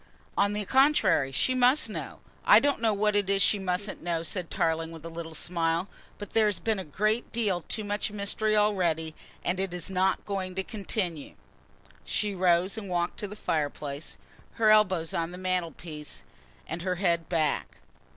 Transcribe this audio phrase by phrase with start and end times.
[0.35, 2.21] "On the contrary, she must know.
[2.43, 5.87] I don't know what it is she mustn't know," said Tarling with a little smile,
[6.17, 9.13] "but there has been a great deal too much mystery already,
[9.45, 11.35] and it is not going to continue."
[12.03, 14.17] She rose and walked to the fireplace,
[14.53, 16.23] her elbows on the mantelpiece,
[16.65, 17.77] and her head back.